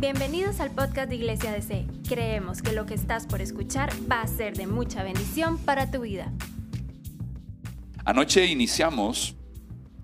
[0.00, 1.84] Bienvenidos al podcast de Iglesia DC.
[2.08, 6.02] Creemos que lo que estás por escuchar va a ser de mucha bendición para tu
[6.02, 6.32] vida.
[8.04, 9.34] Anoche iniciamos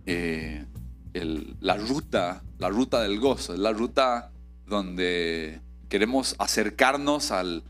[0.04, 0.66] eh,
[1.60, 4.32] la ruta, la ruta del gozo, la ruta
[4.66, 7.62] donde queremos acercarnos al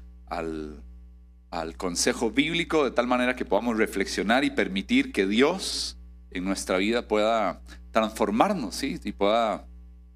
[1.77, 5.99] consejo bíblico de tal manera que podamos reflexionar y permitir que Dios
[6.31, 7.61] en nuestra vida pueda
[7.91, 8.99] transformarnos ¿sí?
[9.05, 9.67] y pueda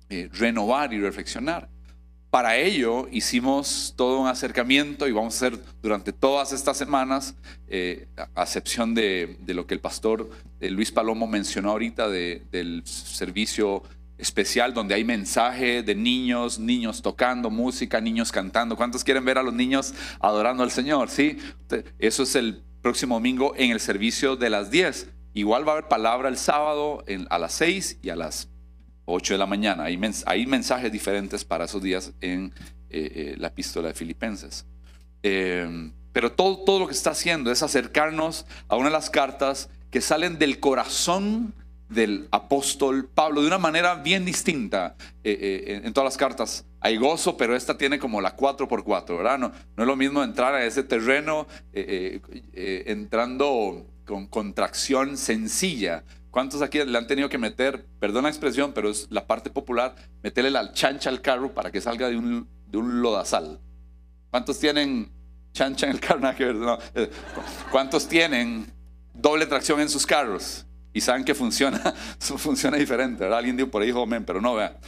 [0.08, 1.68] eh, renovar y reflexionar.
[2.30, 7.34] Para ello hicimos todo un acercamiento y vamos a hacer durante todas estas semanas,
[7.68, 10.28] eh, a excepción de, lo que el pastor
[10.60, 13.82] eh, Luis Palomo mencionó ahorita de- del servicio
[14.18, 18.76] especial donde hay mensaje de niños, niños tocando música, niños cantando.
[18.76, 21.08] ¿Cuántos quieren ver a los niños adorando al Señor?
[21.08, 21.38] Sí,
[21.98, 25.08] eso es el próximo domingo en el servicio de las 10.
[25.34, 28.48] Igual va a haber palabra el sábado a las 6 y a las
[29.08, 29.84] 8 de la mañana.
[29.84, 32.52] Hay, mens- hay mensajes diferentes para esos días en
[32.90, 34.66] eh, eh, la epístola de Filipenses.
[35.22, 39.70] Eh, pero todo, todo lo que está haciendo es acercarnos a una de las cartas
[39.90, 41.54] que salen del corazón
[41.88, 44.94] del apóstol Pablo de una manera bien distinta.
[45.24, 49.38] Eh, en, todas las cartas hay gozo, pero esta tiene como la 4x4, ¿verdad?
[49.38, 51.46] No, no es lo mismo entrar a ese terreno
[52.52, 56.04] entrando con contracción sencilla.
[56.38, 59.96] ¿Cuántos aquí le han tenido que meter, perdón la expresión, pero es la parte popular,
[60.22, 63.58] meterle la chancha al carro para que salga de un, de un lodazal?
[64.30, 65.10] ¿Cuántos tienen
[65.52, 66.20] chancha en el carro?
[66.54, 66.78] No.
[66.94, 67.10] Eh,
[67.72, 68.72] ¿Cuántos tienen
[69.12, 70.64] doble tracción en sus carros?
[70.92, 73.38] Y saben que funciona, funciona diferente, ¿verdad?
[73.38, 74.78] Alguien dijo por ahí, dijo, "Men", pero no, vea.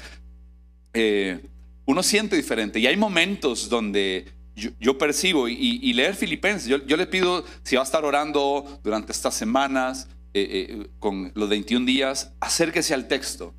[0.94, 1.50] Eh,
[1.84, 6.76] uno siente diferente y hay momentos donde yo, yo percibo y, y leer Filipenses, yo,
[6.86, 11.48] yo le pido, si va a estar orando durante estas semanas, eh, eh, con los
[11.48, 13.54] 21 días, acérquese al texto,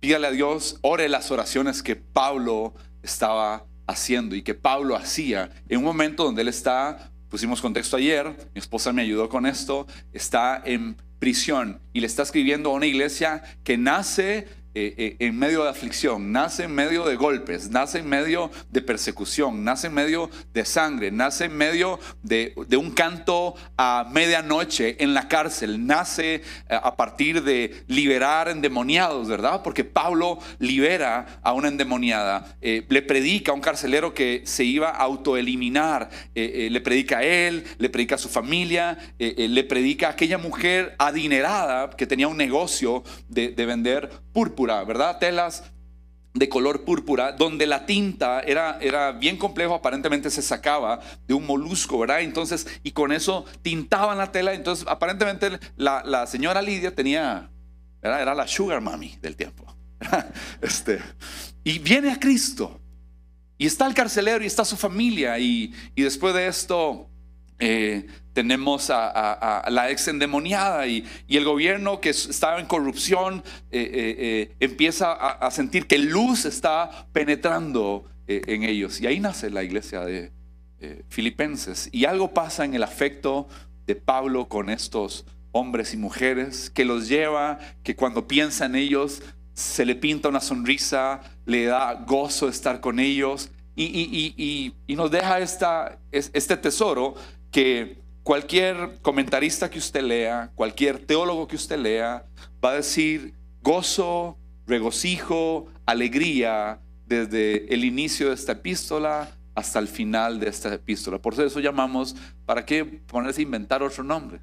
[0.00, 5.78] pídale a Dios, ore las oraciones que Pablo estaba haciendo y que Pablo hacía en
[5.78, 10.62] un momento donde él está, pusimos contexto ayer, mi esposa me ayudó con esto, está
[10.64, 15.64] en prisión y le está escribiendo a una iglesia que nace eh, eh, en medio
[15.64, 20.30] de aflicción, nace en medio de golpes, nace en medio de persecución, nace en medio
[20.54, 26.34] de sangre, nace en medio de, de un canto a medianoche en la cárcel, nace
[26.34, 29.62] eh, a partir de liberar endemoniados, ¿verdad?
[29.64, 34.98] Porque Pablo libera a una endemoniada, le predica a un carcelero que se iba a
[34.98, 40.94] autoeliminar, le predica a él, le predica a su familia, le predica a aquella mujer
[40.98, 45.18] adinerada que tenía un negocio de, de vender púrpura, ¿verdad?
[45.18, 45.64] Telas
[46.32, 51.44] de color púrpura, donde la tinta era, era bien complejo, aparentemente se sacaba de un
[51.44, 52.20] molusco, ¿verdad?
[52.20, 57.50] Entonces, y con eso tintaban la tela, entonces aparentemente la, la señora Lidia tenía,
[58.00, 58.22] ¿verdad?
[58.22, 59.66] Era la sugar mommy del tiempo.
[60.62, 61.00] Este,
[61.64, 62.80] y viene a Cristo,
[63.58, 67.09] y está el carcelero y está su familia, y, y después de esto...
[67.60, 72.66] eh, tenemos a, a- a la ex endemoniada y, y el gobierno que estaba en
[72.66, 79.00] corrupción eh, eh, eh, empieza a, a sentir que luz está penetrando eh, en ellos.
[79.00, 80.32] Y ahí nace la iglesia de
[80.80, 81.88] eh, Filipenses.
[81.92, 83.46] Y algo pasa en el afecto
[83.86, 89.22] de Pablo con estos hombres y mujeres que los lleva, que cuando piensa en ellos
[89.52, 95.10] se le pinta una sonrisa, le da gozo estar con ellos y, y- y- nos
[95.10, 97.14] deja esta, es- este tesoro
[97.50, 102.26] que cualquier comentarista que usted lea, cualquier teólogo que usted lea,
[102.64, 110.38] va a decir gozo, regocijo, alegría desde el inicio de esta epístola hasta el final
[110.38, 111.18] de esta epístola.
[111.18, 112.14] Por eso llamamos,
[112.46, 114.40] ¿para qué ponerse a inventar otro nombre?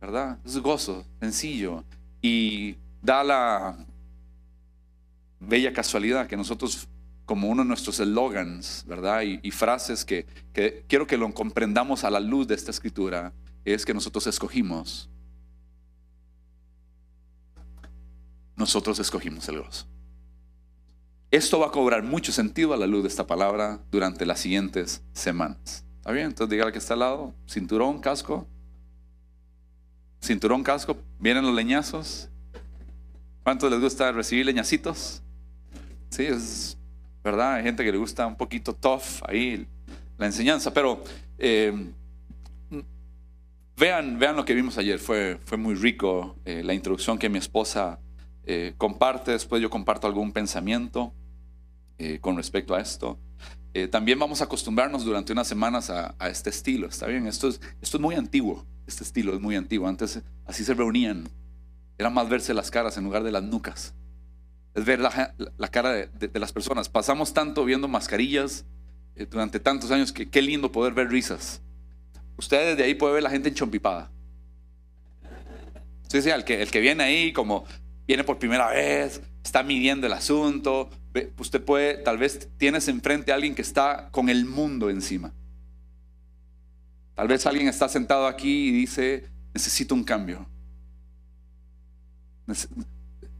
[0.00, 0.38] ¿Verdad?
[0.44, 1.84] Es gozo, sencillo.
[2.22, 3.76] Y da la
[5.38, 6.88] bella casualidad que nosotros,
[7.30, 9.22] como uno de nuestros eslogans, ¿verdad?
[9.22, 13.32] Y, y frases que, que quiero que lo comprendamos a la luz de esta escritura,
[13.64, 15.08] es que nosotros escogimos.
[18.56, 19.86] Nosotros escogimos el gozo.
[21.30, 25.04] Esto va a cobrar mucho sentido a la luz de esta palabra durante las siguientes
[25.12, 25.84] semanas.
[25.98, 26.26] ¿Está bien?
[26.26, 27.32] Entonces dígale que está al lado.
[27.48, 28.48] Cinturón, casco.
[30.20, 30.96] Cinturón, casco.
[31.20, 32.28] Vienen los leñazos.
[33.44, 35.22] ¿Cuántos les gusta recibir leñacitos?
[36.10, 36.76] Sí, es
[37.22, 37.54] verdad.
[37.54, 39.66] Hay gente que le gusta un poquito tough ahí
[40.18, 41.02] la enseñanza, pero
[41.38, 41.72] eh,
[43.76, 44.98] vean, vean lo que vimos ayer.
[44.98, 47.98] Fue, fue muy rico eh, la introducción que mi esposa
[48.44, 49.32] eh, comparte.
[49.32, 51.14] Después yo comparto algún pensamiento
[51.98, 53.18] eh, con respecto a esto.
[53.72, 56.88] Eh, también vamos a acostumbrarnos durante unas semanas a, a este estilo.
[56.88, 57.26] ¿Está bien?
[57.26, 58.66] Esto es, esto es muy antiguo.
[58.86, 59.88] Este estilo es muy antiguo.
[59.88, 61.28] Antes así se reunían.
[61.96, 63.94] Era más verse las caras en lugar de las nucas.
[64.74, 66.88] Es ver la, la cara de, de- de las personas.
[66.88, 68.64] Pasamos tanto viendo mascarillas
[69.16, 71.60] eh, durante tantos años que qué lindo poder ver risas.
[72.36, 74.10] Ustedes desde ahí puede ver la gente enchompipada.
[76.08, 77.64] Sí, sí, el que, el que viene ahí como
[78.06, 80.90] viene por primera vez, está midiendo el asunto.
[81.38, 85.32] Usted puede, tal vez tienes enfrente a alguien que está con el mundo encima.
[87.14, 90.48] Tal vez alguien está sentado aquí y dice, necesito un cambio.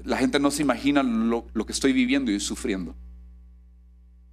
[0.05, 2.97] La gente no se imagina lo, lo que estoy viviendo y sufriendo.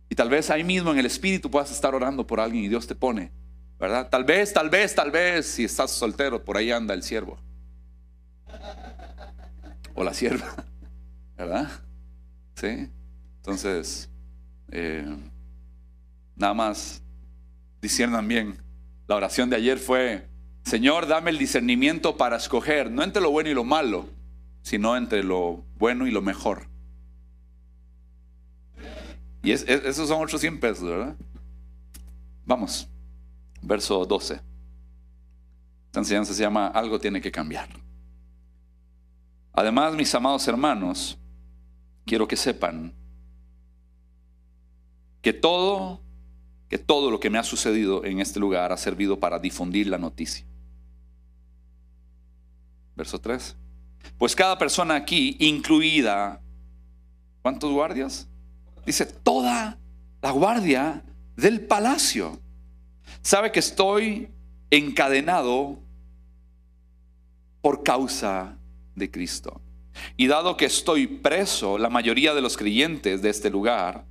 [0.09, 2.87] Y tal vez ahí mismo en el espíritu puedas estar orando por alguien y Dios
[2.87, 3.31] te pone,
[3.79, 4.09] ¿verdad?
[4.09, 7.37] Tal vez, tal vez, tal vez, si estás soltero, por ahí anda el siervo.
[9.93, 10.55] O la sierva,
[11.37, 11.69] ¿verdad?
[12.55, 12.89] Sí.
[13.37, 14.09] Entonces,
[14.71, 15.05] eh,
[16.35, 17.01] nada más
[17.81, 18.57] disciernan bien.
[19.07, 20.27] La oración de ayer fue,
[20.63, 24.09] Señor, dame el discernimiento para escoger, no entre lo bueno y lo malo,
[24.67, 26.67] sino entre lo bueno y lo mejor.
[29.41, 31.15] Y es- es- esos son otros 100 pesos, ¿verdad?
[32.45, 32.89] Vamos,
[33.61, 34.41] verso 12.
[35.85, 37.69] Esta enseñanza se llama Algo tiene que cambiar.
[39.53, 41.17] Además, mis amados hermanos,
[42.05, 42.93] quiero que sepan
[45.21, 46.01] que todo,
[46.67, 49.97] que todo lo que me ha sucedido en este lugar ha servido para difundir la
[49.97, 50.45] noticia.
[52.97, 53.55] Verso 3.
[54.17, 56.41] Pues cada persona aquí, incluida,
[57.41, 58.27] ¿cuántos guardias?
[58.85, 59.77] Dice, toda
[60.21, 61.03] la guardia
[61.35, 62.39] del palacio.
[63.21, 64.29] Sabe que estoy
[64.69, 65.79] encadenado
[67.61, 68.57] por causa
[68.95, 69.61] de Cristo.
[70.15, 74.05] Y dado que estoy preso, la mayoría de los creyentes de este lugar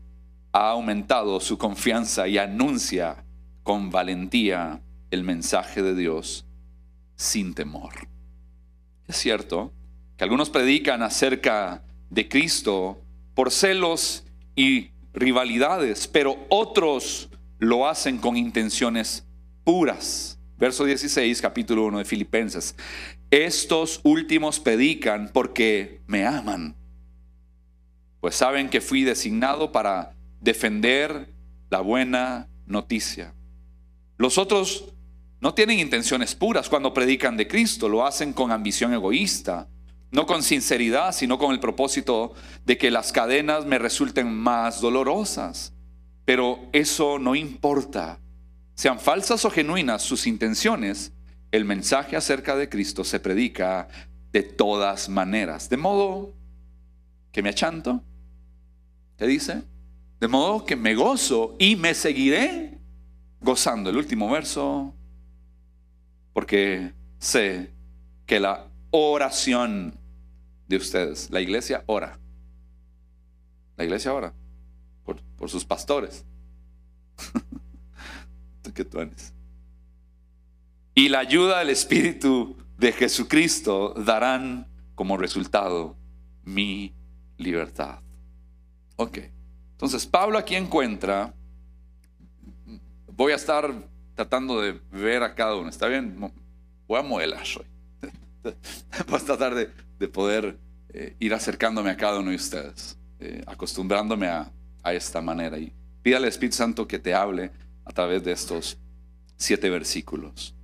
[0.52, 3.25] ha aumentado su confianza y anuncia
[3.62, 6.46] con valentía el mensaje de Dios
[7.14, 7.92] sin temor.
[9.06, 9.72] Es cierto
[10.16, 13.02] que algunos predican acerca de Cristo
[13.34, 14.24] por celos
[14.54, 17.28] y rivalidades, pero otros
[17.58, 19.26] lo hacen con intenciones
[19.64, 20.38] puras.
[20.58, 22.74] Verso 16, capítulo 1 de Filipenses.
[23.30, 26.74] Estos últimos predican porque me aman,
[28.20, 31.34] pues saben que fui designado para defender
[31.68, 33.34] la buena noticia.
[34.16, 34.94] Los otros
[35.40, 39.68] no tienen intenciones puras cuando predican de Cristo, lo hacen con ambición egoísta,
[40.16, 42.32] no con sinceridad, sino con el propósito
[42.64, 45.74] de que las cadenas me resulten más dolorosas.
[46.24, 48.18] Pero eso no importa.
[48.74, 51.12] Sean falsas o genuinas sus intenciones,
[51.50, 53.88] el mensaje acerca de Cristo se predica
[54.32, 55.68] de todas maneras.
[55.68, 56.32] De modo
[57.30, 58.02] que me achanto,
[59.18, 59.64] ¿qué dice?
[60.18, 62.78] De modo que me gozo y me seguiré
[63.42, 63.90] gozando.
[63.90, 64.94] El último verso,
[66.32, 67.70] porque sé
[68.24, 70.06] que la oración
[70.68, 72.18] de ustedes, la iglesia ora.
[73.76, 74.32] La iglesia ora
[75.04, 76.24] por, por sus pastores.
[80.94, 85.96] Y la ayuda del Espíritu de Jesucristo darán como resultado
[86.42, 86.94] mi
[87.36, 88.00] libertad.
[88.96, 89.18] Ok.
[89.72, 91.34] Entonces, Pablo aquí encuentra,
[93.12, 93.72] voy a estar
[94.14, 96.32] tratando de ver a cada uno, ¿está bien?
[96.88, 97.66] Voy a modelar hoy.
[99.08, 100.58] Voy a tratar de, de poder
[100.90, 104.50] eh, ir acercándome a cada uno de ustedes, eh, acostumbrándome a,
[104.82, 105.58] a esta manera.
[105.58, 105.72] Y
[106.02, 107.50] pídale al Espíritu Santo que te hable
[107.85, 108.78] a través de estos
[109.37, 110.54] siete versículos.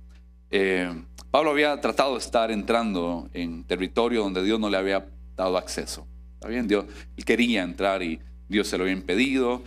[0.49, 0.91] Eh,
[1.31, 5.05] Pablo había tratado de estar entrando en territorio donde Dios no le había
[5.35, 6.07] dado acceso.
[6.35, 6.67] ¿Está bien?
[6.67, 6.85] Dios,
[7.25, 9.63] quería entrar y Dios se lo había impedido.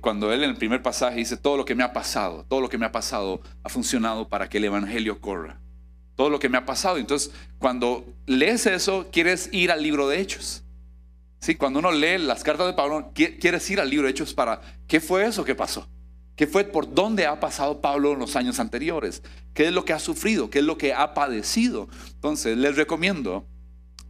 [0.00, 2.68] Cuando él en el primer pasaje dice, todo lo que me ha pasado, todo lo
[2.68, 5.60] que me ha pasado ha funcionado para que el Evangelio corra.
[6.16, 6.98] Todo lo que me ha pasado.
[6.98, 10.62] Entonces, cuando lees eso, quieres ir al libro de Hechos.
[11.40, 14.32] Sí, cuando uno lee las cartas de Pablo, qui- quieres ir al libro de Hechos
[14.34, 15.88] para, ¿qué fue eso que pasó?
[16.36, 19.22] ¿Qué fue por dónde ha pasado Pablo en los años anteriores?
[19.52, 20.50] ¿Qué es lo que ha sufrido?
[20.50, 21.88] ¿Qué es lo que ha padecido?
[22.14, 23.46] Entonces, les recomiendo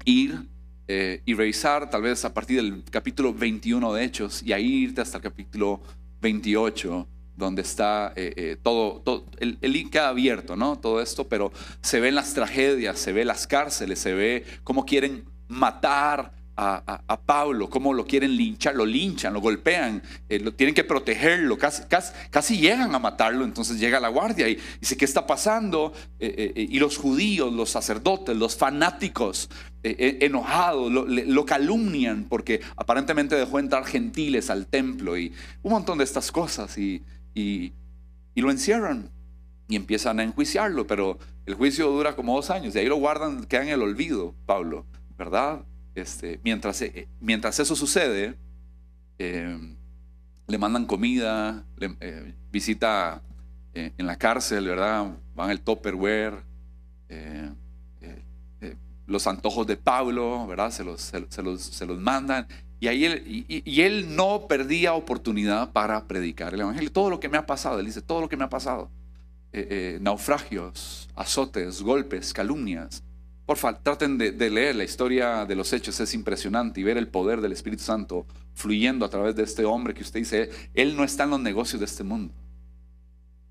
[0.04, 0.48] ir
[0.88, 5.00] eh, y revisar tal vez a partir del capítulo 21 de Hechos y ahí irte
[5.00, 5.80] hasta el capítulo
[6.20, 9.02] 28, donde está eh, eh, todo,
[9.38, 10.78] el, el link queda abierto, ¿no?
[10.78, 15.24] Todo esto, pero se ven las tragedias, se ve las cárceles, se ve cómo quieren
[15.48, 20.52] matar a, a- a Pablo, cómo lo quieren linchar, lo linchan, lo golpean, eh, lo
[20.52, 21.82] tienen que protegerlo, casi,
[22.30, 25.94] casi, llegan a matarlo, entonces llega la guardia y dice, ¿qué está pasando?
[26.20, 29.48] Y los judíos, los sacerdotes, los fanáticos,
[29.82, 36.04] enojados, lo, lo calumnian porque aparentemente dejó entrar gentiles al templo y un montón de
[36.04, 37.02] estas cosas y,
[37.34, 37.72] y,
[38.34, 39.10] lo encierran
[39.68, 43.44] y empiezan a enjuiciarlo, pero el juicio dura como dos años y ahí lo guardan,
[43.44, 44.86] queda en el olvido, Pablo,
[45.16, 45.64] ¿verdad?
[45.94, 48.34] este, mientras, eh, mientras eso sucede,
[49.18, 49.76] eh,
[50.46, 51.64] le mandan comida,
[52.00, 53.22] eh, visita
[53.74, 55.16] en la cárcel, ¿verdad?
[55.34, 56.42] Van al Topperware,
[59.06, 60.70] los antojos de Pablo, ¿verdad?
[60.70, 62.46] Se los, se, los, se los, mandan.
[62.82, 66.90] Y, ahí él, y, él no perdía oportunidad para predicar el Evangelio.
[66.90, 68.90] Todo lo que me ha pasado, él dice, todo lo que me ha pasado.
[70.00, 73.04] naufragios, azotes, golpes, calumnias,
[73.46, 77.06] por favor, traten de, leer la historia de los hechos, es impresionante y ver el
[77.06, 81.04] poder del Espíritu Santo fluyendo a través de este hombre que usted dice, él no
[81.04, 82.34] está en los negocios de este mundo.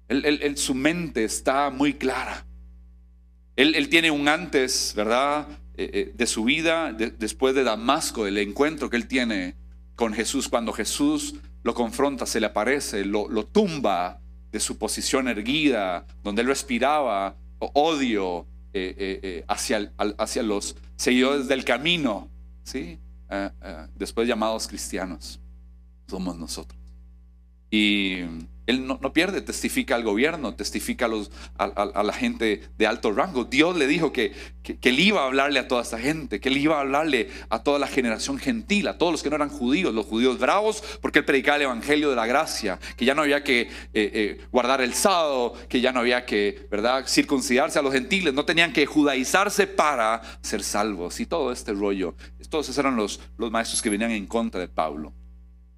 [0.08, 2.46] Él, su mente está muy clara.
[3.56, 5.48] Él, tiene un antes, ¿verdad?
[5.82, 9.56] Eh, eh, de su vida, después de Damasco, el encuentro que él tiene
[9.96, 11.34] con Jesús, cuando Jesús
[11.64, 14.20] lo confronta, se le aparece, lo, tumba
[14.52, 22.30] de su posición erguida, donde él respiraba odio, eh, hacia, hacia, los seguidores del camino,
[22.64, 23.00] ¿sí?
[23.96, 25.40] después llamados cristianos,
[26.08, 26.80] somos nosotros.
[27.72, 28.20] Y
[28.68, 33.44] él no, pierde, testifica al gobierno, testifica a, los, a, la gente de alto rango.
[33.44, 36.58] Dios le dijo que, que, él iba a hablarle a toda esta gente, que él
[36.58, 39.94] iba a hablarle a toda la generación gentil, a todos los que no eran judíos,
[39.94, 43.44] los judíos bravos, porque él predicaba el evangelio de la gracia, que ya no había
[43.44, 47.94] que eh, eh, guardar el sábado, que ya no había que, ¿verdad?, circuncidarse a los
[47.94, 52.15] gentiles, no tenían que judaizarse para ser salvos y todo este rollo.
[52.50, 55.13] Todos esos eran los, los maestros que venían en contra de Pablo.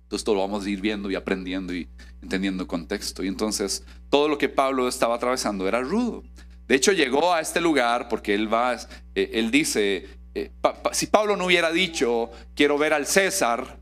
[0.03, 1.87] Entonces todo lo vamos a ir viendo y aprendiendo y
[2.23, 3.23] entendiendo contexto.
[3.23, 6.23] Y entonces todo lo que Pablo estaba atravesando era rudo.
[6.67, 10.51] De hecho llegó a este lugar porque él va, eh, él dice, eh,
[10.93, 13.79] si Pablo no hubiera dicho, quiero ver al César,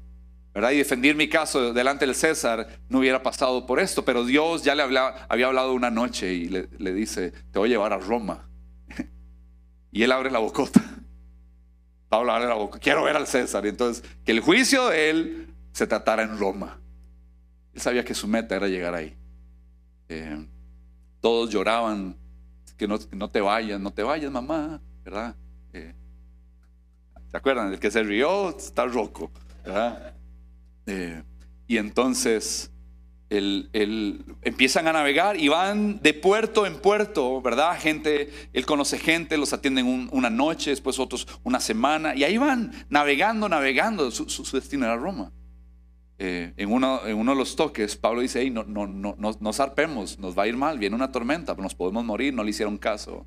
[0.53, 0.71] ¿verdad?
[0.71, 4.03] Y defender mi caso delante del César, no hubiera pasado por esto.
[4.03, 7.73] Pero Dios ya le había hablado una noche y le, le dice, te voy a
[7.73, 8.49] llevar a Roma.
[9.91, 10.81] y él abre la bocota.
[12.09, 13.65] Pablo abre la boca, quiero ver al César.
[13.65, 16.80] Y entonces, que el juicio de él se tratara en Roma.
[17.73, 19.15] Él sabía que su meta era llegar ahí.
[20.09, 20.45] Eh,
[21.21, 22.17] todos lloraban,
[22.77, 25.35] que no, te vayas, no te vayas, mamá, ¿verdad?
[25.71, 25.93] Eh,
[27.29, 27.71] ¿Se acuerdan?
[27.71, 29.31] El que se rió está roco,
[29.63, 30.15] ¿verdad?
[30.85, 31.23] Eh,
[31.67, 32.71] y entonces
[33.29, 37.79] empiezan a navegar y van de puerto en puerto, ¿verdad?
[37.79, 42.73] Gente, él conoce gente, los atienden una noche, después otros una semana, y ahí van
[42.89, 45.31] navegando, navegando, su, su destino era Roma.
[46.23, 49.53] Eh, en, uno, en uno de los toques, Pablo dice, no, no, no, no, no
[49.53, 52.77] zarpemos, nos va a ir mal, viene una tormenta, nos podemos morir, no le hicieron
[52.77, 53.25] caso.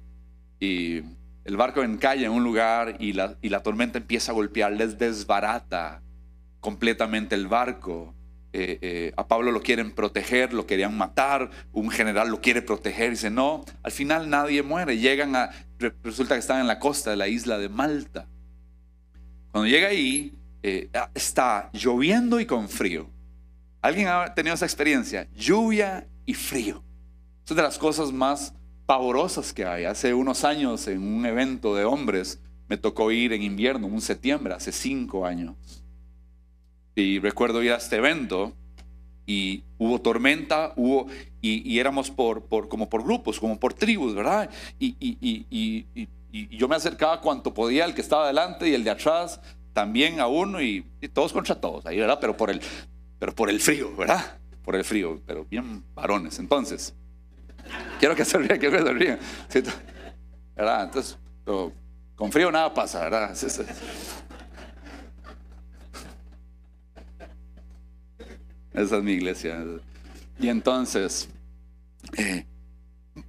[0.60, 1.02] Y
[1.44, 4.96] el barco encalla en un lugar y la, y la tormenta empieza a golpear, les
[4.96, 6.02] desbarata
[6.60, 8.14] completamente el barco.
[8.52, 13.10] Eh, eh, a Pablo lo quieren proteger, lo querían matar, un general lo quiere proteger,
[13.10, 15.50] dice, no, al final nadie muere, llegan a,
[16.04, 18.28] resulta que están en la costa de la isla de Malta.
[19.50, 23.10] Cuando llega ahí, eh, ah, está lloviendo y con frío.
[23.82, 25.28] ¿Alguien ha tenido esa experiencia?
[25.34, 26.82] Lluvia y frío.
[27.46, 28.54] Es de las cosas más
[28.86, 29.84] pavorosas que hay.
[29.84, 34.00] Hace unos años en un evento de hombres me tocó ir en invierno, en un
[34.00, 35.54] septiembre, hace cinco años.
[36.94, 38.54] Y recuerdo ir a este evento
[39.26, 41.08] y hubo tormenta, hubo,
[41.42, 44.48] y, éramos por, como por grupos, como por tribus, ¿verdad?
[44.78, 46.16] Y, y,
[46.56, 49.40] yo me acercaba cuanto podía, el que estaba adelante y el de atrás,
[49.74, 52.18] también a uno y, todos contra todos, ahí, ¿verdad?
[52.20, 52.62] Pero por, el,
[53.18, 54.38] pero por el frío, ¿verdad?
[54.64, 56.38] Por el frío, pero bien varones.
[56.38, 56.94] Entonces,
[57.98, 59.18] quiero que se rían, quiero que se rían.
[60.56, 60.84] ¿Verdad?
[60.84, 61.18] Entonces,
[62.14, 63.32] con frío nada pasa, ¿verdad?
[63.32, 63.62] Esa
[68.96, 69.62] es mi iglesia.
[70.38, 71.28] Y entonces,
[72.16, 72.46] eh,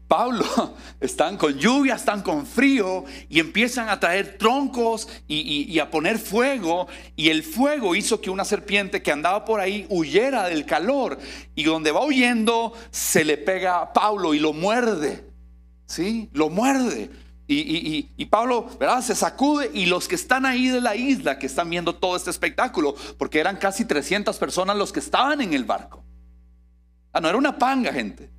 [0.07, 0.45] Pablo,
[1.00, 6.88] están con lluvia, están con frío y empiezan a traer troncos y, a poner fuego.
[7.15, 11.17] Y el fuego hizo que una serpiente que andaba por ahí huyera del calor.
[11.55, 15.25] Y donde va huyendo, se le pega a Pablo y lo muerde.
[15.88, 16.29] ¿Sí?
[16.33, 17.09] Lo muerde.
[17.47, 19.01] Y, y, Pablo, ¿verdad?
[19.01, 22.31] Se sacude y los que están ahí de la isla, que están viendo todo este
[22.31, 26.03] espectáculo, porque eran casi 300 personas los que estaban en el barco.
[27.13, 28.34] Ah, no era una panga, gente.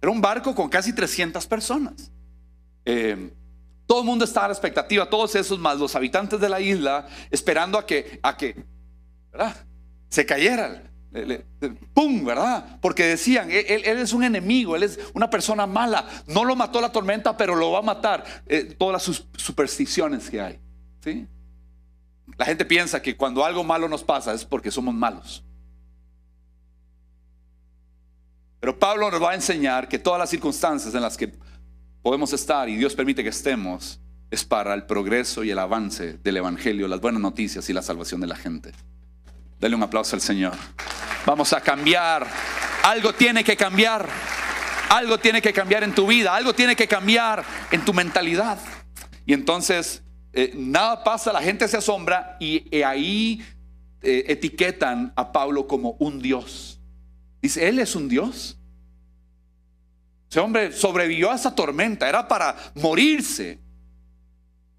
[0.00, 2.10] Era un barco con casi 300 personas.
[2.84, 3.32] Eh,
[3.86, 7.06] todo el mundo estaba a la expectativa, todos esos más los habitantes de la isla,
[7.30, 8.64] esperando a que, a que
[10.08, 10.90] se cayeran.
[11.94, 12.24] ¡Pum!
[12.24, 12.78] ¿Verdad?
[12.82, 16.04] Porque decían, él, es un enemigo, él es una persona mala.
[16.26, 18.24] No lo mató la tormenta, pero lo va a matar.
[18.46, 20.60] Eh, todas las supersticiones que hay.
[21.00, 21.26] ¿sí?
[22.36, 25.45] La gente piensa que cuando algo malo nos pasa es porque somos malos.
[28.66, 31.32] Pero Pablo nos va a enseñar que todas las circunstancias en las que
[32.02, 36.38] podemos estar y Dios permite que estemos, es para el progreso y el avance del
[36.38, 38.72] Evangelio, las buenas noticias y la salvación de la gente.
[39.60, 40.54] Dale un aplauso al Señor.
[41.24, 42.26] Vamos a cambiar.
[42.82, 44.08] Algo tiene que cambiar.
[44.88, 46.34] Algo tiene que cambiar en tu vida.
[46.34, 48.58] Algo tiene que cambiar en tu mentalidad.
[49.26, 53.44] Y entonces eh, nada pasa, la gente se asombra y eh, ahí
[54.02, 56.75] eh, etiquetan a Pablo como un Dios.
[57.46, 58.58] Dice, Él es un Dios.
[60.28, 63.60] Ese hombre sobrevivió a esa tormenta, era para morirse.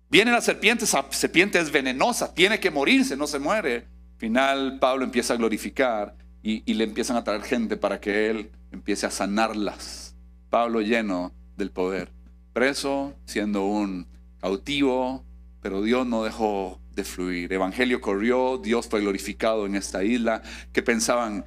[0.10, 3.88] Viene la serpiente, esa serpiente es venenosa, tiene que morirse, no se muere.
[4.18, 8.52] Final, Pablo empieza a glorificar y, y le empiezan a traer gente para que él
[8.74, 10.14] empiece a sanarlas.
[10.50, 12.12] Pablo lleno del poder,
[12.52, 14.08] preso, siendo un
[14.42, 15.24] cautivo,
[15.62, 17.54] pero Dios no dejó de fluir.
[17.54, 20.42] Evangelio corrió, Dios fue glorificado en esta isla,
[20.74, 21.46] que pensaban,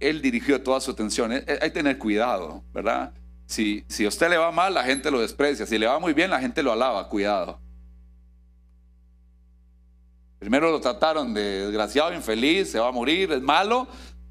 [0.00, 1.32] Él dirigió toda su atención.
[1.32, 3.12] Eh, eh, hay que tener cuidado, ¿verdad?
[3.46, 5.66] Si, si a usted le va mal, la gente lo desprecia.
[5.66, 7.08] Si le va muy bien, la gente lo alaba.
[7.08, 7.60] Cuidado.
[10.38, 13.88] Primero lo trataron de desgraciado, infeliz, se va a morir, es malo.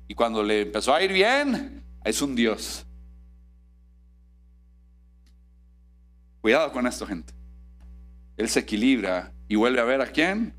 [0.07, 2.85] Y cuando le empezó a ir bien, es un Dios.
[6.41, 7.33] Cuidado con esto, gente.
[8.38, 10.53] Él se equilibra y vuelve a ver a quién.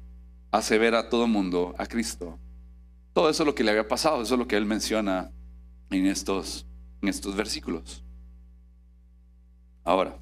[0.50, 2.38] Hace ver a todo mundo a Cristo.
[3.14, 5.30] Todo eso es lo que le había pasado, eso es lo que él menciona
[5.90, 6.66] en estos,
[7.00, 8.04] en estos versículos.
[9.84, 10.18] Ahora,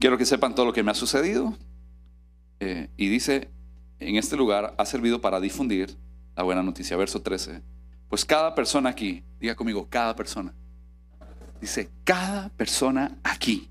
[0.00, 1.56] quiero que sepan todo lo que me ha sucedido.
[2.58, 3.48] Eh, y dice,
[4.00, 5.96] en este lugar ha servido para difundir
[6.34, 6.96] la buena noticia.
[6.96, 7.62] Verso 13.
[8.08, 10.52] Pues cada persona aquí, diga conmigo, cada persona.
[11.60, 13.70] Dice, cada persona aquí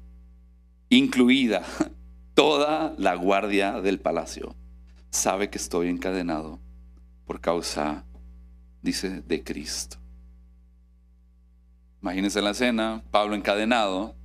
[0.87, 1.65] incluida
[2.35, 4.55] toda la guardia del palacio,
[5.09, 6.61] sabe que estoy encadenado
[7.29, 8.03] por causa,
[8.81, 9.97] dice, de Cristo.
[12.01, 14.15] Imagínense la escena, Pablo encadenado.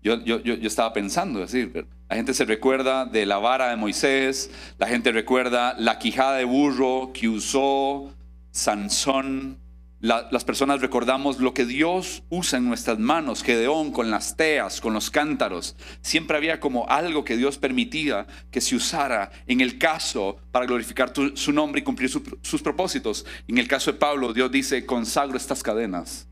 [0.00, 3.70] Yo, yo, yo, yo estaba pensando, es decir, la gente se recuerda de la vara
[3.70, 8.14] de Moisés, la gente recuerda la quijada de burro que usó
[8.52, 9.58] Sansón,
[10.04, 14.92] las personas recordamos lo que Dios usa en nuestras manos, Gedeón con las teas, con
[14.92, 15.76] los cántaros.
[16.02, 21.14] Siempre había como algo que Dios permitía que se usara en el caso para glorificar
[21.34, 23.24] su nombre y cumplir sus propósitos.
[23.48, 26.28] En el caso de Pablo, Dios dice, consagro estas cadenas,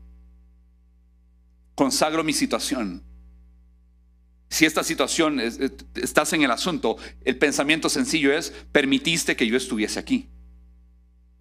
[1.73, 3.01] consagro mi situación.
[4.49, 5.39] Si esta situación,
[5.95, 10.29] estás en el asunto, el pensamiento sencillo es, permitiste que yo estuviese aquí.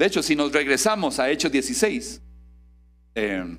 [0.03, 2.21] De hecho, si nos regresamos a Hechos 16,
[3.15, 3.57] eh,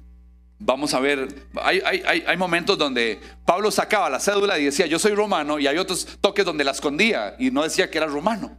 [0.59, 5.13] vamos a ver, hay, hay, momentos donde Pablo sacaba la cédula y decía, yo soy
[5.13, 8.57] romano, y hay otros toques donde la escondía y no decía que era romano.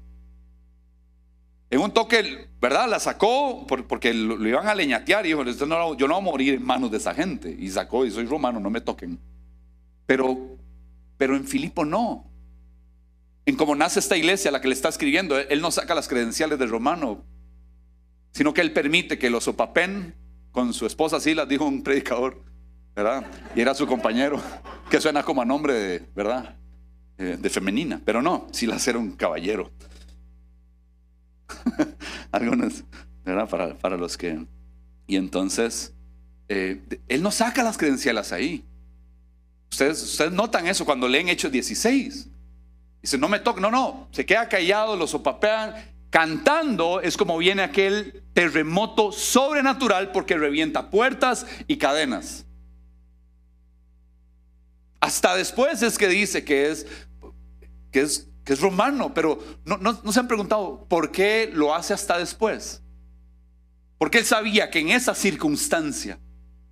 [1.68, 2.88] En un toque, ¿verdad?
[2.88, 6.64] La sacó porque lo, iban a leñatear y dijo, yo no voy a morir en
[6.64, 7.55] manos de esa gente.
[7.59, 9.20] Y sacó, y soy romano, no me toquen.
[10.07, 10.57] Pero,
[11.18, 12.31] pero en Filipo no.
[13.44, 16.59] En cómo nace esta iglesia la que le está escribiendo, él no saca las credenciales
[16.59, 17.34] de romano
[18.35, 20.14] sino que él permite que los opapen
[20.51, 22.42] con su esposa las dijo un predicador,
[22.94, 23.25] ¿verdad?
[23.55, 24.42] Y era su compañero,
[24.90, 26.57] que suena como a nombre de, ¿verdad?
[27.16, 29.70] Eh, de femenina, pero no, Silas era un caballero.
[32.33, 32.83] Algunos,
[33.25, 33.49] ¿verdad?
[33.49, 34.44] Para, para, los que...
[35.07, 35.94] Y entonces,
[36.49, 38.64] eh, él no saca las credenciales ahí.
[39.70, 42.31] Ustedes, ustedes notan eso cuando leen Hechos 16.
[43.01, 47.62] Dice, no me toca, no, no, se queda callado, los opapean Cantando es como viene
[47.64, 52.46] aquel terremoto sobrenatural porque revienta puertas y cadenas.
[55.00, 56.87] Hasta después es que dice que es,
[57.90, 62.81] que es, romano, pero no, no, se han preguntado por qué lo hace hasta después.
[63.98, 66.20] Porque él sabía que en esa circunstancia,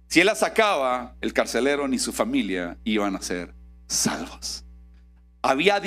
[0.07, 3.57] si él la sacaba, el carcelero ni su familia iban a ser
[3.88, 4.64] salvos.
[5.42, 5.81] Había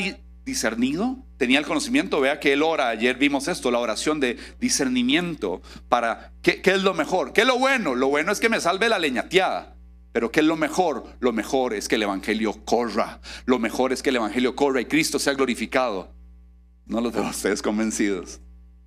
[0.45, 2.21] discernido, tenía el conocimiento.
[2.21, 6.93] Vea que él ora, ayer vimos esto, la oración de discernimiento para qué, es lo
[6.93, 7.95] mejor, qué es lo bueno.
[7.95, 9.75] Lo bueno es que me salve la leñateada.
[10.13, 11.07] Pero ¿qué es lo mejor?
[11.19, 13.19] Lo mejor es que el Evangelio corra.
[13.45, 16.13] Lo mejor es que el Evangelio corra y Cristo sea glorificado.
[16.85, 18.39] No los de ustedes convencidos.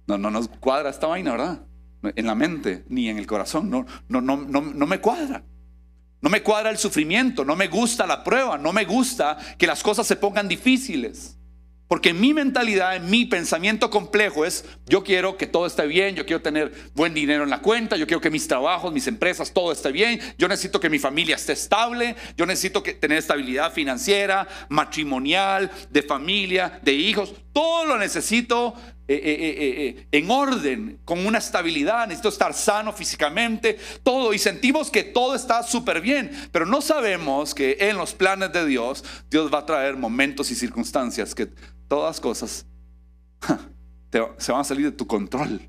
[0.07, 1.67] No, no nos cuadra esta vaina, ¿verdad?
[2.03, 3.69] En la mente ni en el corazón.
[3.69, 5.45] No, no, no, no, no me cuadra.
[6.23, 7.45] No me cuadra el sufrimiento.
[7.45, 8.57] No me gusta la prueba.
[8.57, 11.38] No me gusta que las cosas se pongan difíciles.
[11.89, 16.27] Porque mi mentalidad, en mi pensamiento complejo es, yo quiero que todo esté bien, yo
[16.27, 19.73] quiero tener buen dinero en la cuenta, yo quiero que mis trabajos, mis empresas, todo
[19.73, 24.47] esté bien, yo necesito que mi familia esté estable, yo necesito que, tener estabilidad financiera,
[24.69, 28.73] matrimonial, de familia, de hijos, todo lo necesito
[29.09, 34.93] eh, eh, eh, en orden, con una estabilidad, necesito estar sano físicamente, todo, y sentimos
[34.93, 39.53] que todo está súper bien, pero no sabemos que en los planes de Dios, Dios
[39.53, 41.49] va a traer momentos y circunstancias que
[41.89, 42.65] todas cosas
[44.39, 45.61] se van a salir de tu control.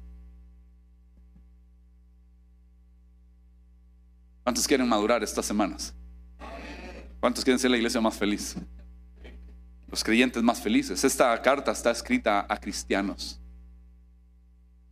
[4.44, 5.96] ¿Cuántos quieren madurar estas semanas?
[7.20, 8.56] ¿Cuántos quieren ser la iglesia más feliz?
[9.90, 11.04] Los creyentes más felices.
[11.04, 13.40] Esta carta está escrita a cristianos.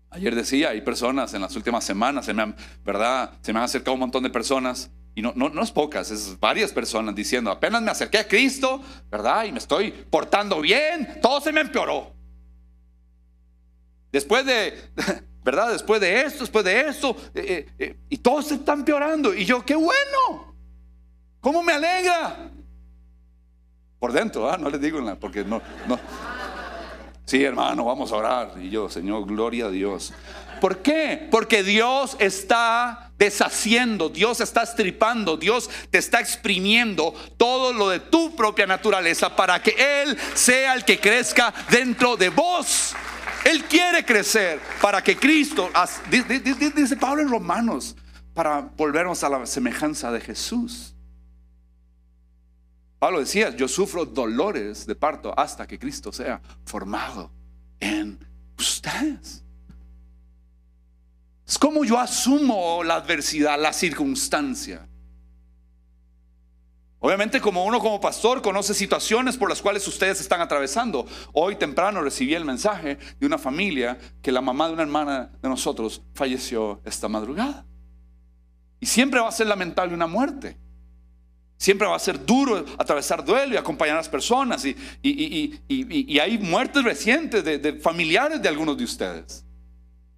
[0.10, 3.34] Ayer decía, hay personas en las últimas semanas, se me han, ¿verdad?
[3.42, 6.40] Se me han acercado un montón de personas, y no, no, no es pocas, es
[6.40, 8.82] varias personas diciendo, apenas me acerqué a Cristo,
[9.12, 9.46] ¿verdad?
[9.46, 12.14] Y me estoy portando bien, todo se me empeoró.
[14.12, 14.80] Después de,
[15.44, 15.72] ¿verdad?
[15.72, 19.34] Después de esto, después de esto, eh, eh, eh, y todo se está empeorando.
[19.34, 20.56] Y yo, qué bueno,
[21.42, 22.52] ¿cómo me alegra?
[24.00, 24.58] Por dentro, ¿ah?
[24.58, 26.00] no les digo nada, porque no, no.
[27.26, 28.54] Sí, hermano, vamos a orar.
[28.62, 30.14] Y yo, Señor, gloria a Dios.
[30.62, 31.28] ¿Por qué?
[31.30, 38.36] Porque Dios está deshaciendo, Dios está estripando, Dios te está exprimiendo todo lo de tu
[38.36, 42.96] propia naturaleza para que Él sea el que crezca dentro de vos.
[43.44, 45.70] Él quiere crecer para que Cristo,
[46.76, 47.96] dice Pablo en Romanos,
[48.34, 50.97] para volvernos a la semejanza de Jesús.
[53.00, 57.32] Pablo decía, yo sufro dolores de parto hasta que Cristo sea formado
[57.80, 58.20] en
[58.58, 59.44] ustedes.
[61.46, 64.88] Es como yo asumo la adversidad, la circunstancia.
[67.00, 71.06] Obviamente como uno como pastor conoce situaciones por las cuales ustedes están atravesando.
[71.32, 75.48] Hoy temprano recibí el mensaje de una familia que la mamá de una hermana de
[75.48, 77.66] nosotros falleció esta madrugada.
[78.80, 80.58] Y siempre va a ser lamentable una muerte.
[81.58, 84.64] Siempre va a ser duro atravesar duelo y acompañar a las personas.
[84.64, 89.44] Y, y, hay muertes recientes de, familiares de algunos de ustedes.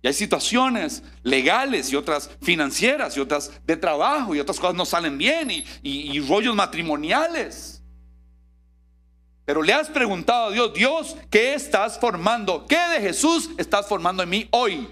[0.01, 4.85] Y hay situaciones legales y otras financieras y otras de trabajo y otras cosas no
[4.85, 7.79] salen bien y rollos matrimoniales.
[9.49, 12.67] Pero le has preguntado a Dios, Dios, ¿qué estás formando?
[12.67, 14.87] ¿Qué de Jesús estás formando en mí hoy?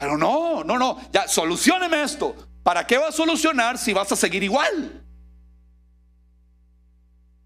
[0.00, 2.34] Pero no, no, no, ya solucioneme esto.
[2.62, 5.04] ¿Para qué va a solucionar si vas a seguir igual?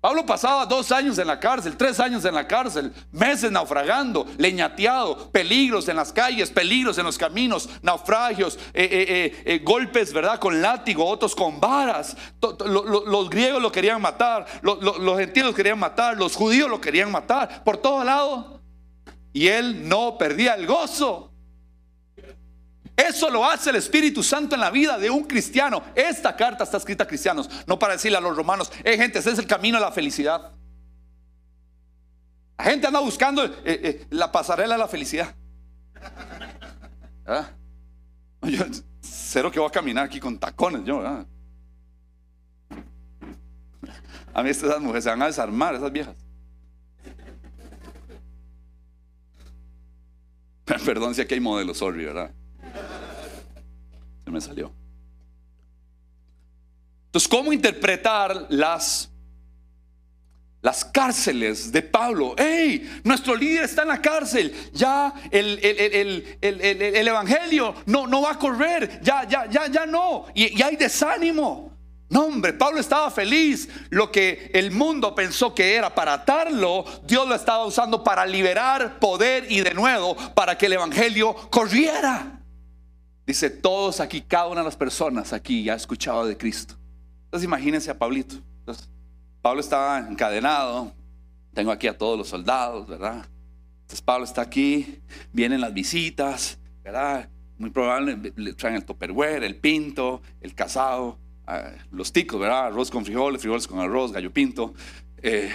[0.00, 5.32] Pablo pasaba dos años en la cárcel, tres años en la cárcel, meses naufragando, leñateado,
[5.32, 10.38] peligros en las calles, peligros en los caminos, naufragios, eh, eh, eh, golpes, ¿verdad?
[10.38, 12.16] Con látigo, otros con varas.
[12.40, 17.64] Los griegos lo querían matar, los gentiles lo querían matar, los judíos lo querían matar,
[17.64, 18.60] por todo lado.
[19.32, 21.33] Y él no perdía el gozo.
[22.96, 25.82] Eso lo hace el Espíritu Santo en la vida de un cristiano.
[25.94, 29.32] Esta carta está escrita a cristianos, no para decirle a los romanos, eh, gente, ese
[29.32, 30.52] es el camino a la felicidad.
[32.56, 35.34] La gente anda buscando eh, eh, la pasarela a la felicidad.
[37.26, 37.50] ¿Ah?
[38.42, 38.64] Yo,
[39.00, 41.02] cero que voy a caminar aquí con tacones, yo.
[44.32, 46.16] A mí estas mujeres se van a desarmar, esas viejas.
[50.84, 52.32] Perdón si aquí hay modelos, sorry, ¿verdad?
[54.24, 54.72] Se me salió.
[57.06, 59.08] Entonces, ¿cómo interpretar las,
[60.62, 62.34] las cárceles de Pablo?
[62.36, 63.00] ¡Hey!
[63.04, 64.52] Nuestro líder está en la cárcel.
[64.72, 69.00] Ya el, el, evangelio no, no va a correr.
[69.00, 70.26] Ya, ya, ya, ya no.
[70.34, 71.72] Y, y hay desánimo.
[72.08, 73.68] No, hombre, Pablo estaba feliz.
[73.90, 78.98] Lo que el mundo pensó que era para atarlo, Dios lo estaba usando para liberar
[78.98, 82.40] poder y de nuevo para que el evangelio corriera.
[83.26, 86.74] Dice, todos aquí, cada una de las personas aquí ya ha escuchado de Cristo.
[87.24, 88.36] Entonces imagínense a Pablito.
[89.40, 90.94] Pablo estaba encadenado.
[91.52, 93.26] Tengo aquí a todos los soldados, ¿verdad?
[93.82, 95.00] Entonces Pablo está aquí,
[95.32, 97.28] vienen las visitas, ¿verdad?
[97.58, 102.66] Muy probable le traen el topperware, el pinto, el casado, ah, los ticos, ¿verdad?
[102.66, 104.74] Arroz con frijoles, frijoles con arroz, gallo pinto.
[105.18, 105.50] Eh,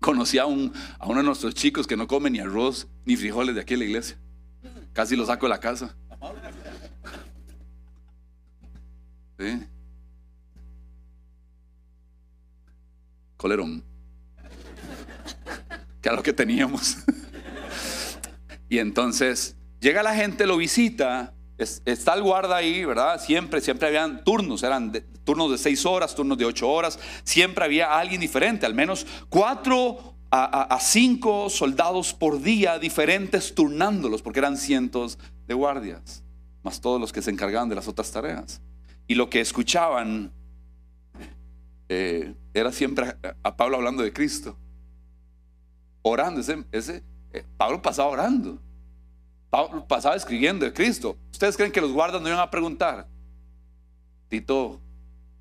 [0.00, 3.54] conocí a, un, a uno de nuestros chicos que no come ni arroz ni frijoles
[3.54, 4.18] de aquí en la iglesia.
[4.92, 5.96] Casi lo saco de la casa.
[9.38, 9.66] ¿Sí?
[13.36, 13.84] Colerón.
[16.00, 16.98] Que era lo que teníamos.
[18.68, 23.20] y entonces llega la gente, lo visita, está el guarda ahí, ¿verdad?
[23.20, 24.92] Siempre, siempre habían turnos, eran
[25.24, 30.14] turnos de seis horas, turnos de ocho horas, siempre había alguien diferente, al menos cuatro
[30.30, 36.22] a, a, cinco soldados por día diferentes turnándolos, porque eran cientos de guardias,
[36.62, 38.60] más todos los que se encargaban de las otras tareas.
[39.08, 40.30] Y lo que escuchaban
[41.88, 44.56] eh, era siempre a, Pablo hablando de Cristo.
[46.02, 48.60] Orando, ese, ese eh, Pablo pasaba orando.
[49.48, 51.16] Pablo pasaba escribiendo de Cristo.
[51.32, 53.08] ¿Ustedes creen que los guardas no iban a preguntar?
[54.28, 54.78] Tito,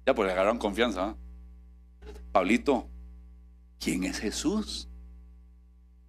[0.05, 1.09] ya pues le agarraron confianza.
[1.09, 1.15] ¿ah?
[2.31, 2.89] Pablito,
[3.79, 4.87] ¿quién es Jesús?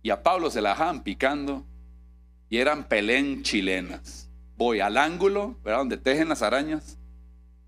[0.01, 1.67] Y a Pablo se la dejaban picando
[2.49, 4.31] y eran pelén chilenas.
[4.57, 5.81] Voy al ángulo, ¿verdad?
[5.81, 6.98] Donde tejen las arañas